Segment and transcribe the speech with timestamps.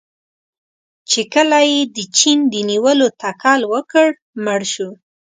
[1.09, 4.07] چې کله یې د چین د نیولو تکل وکړ،
[4.45, 4.89] مړ شو.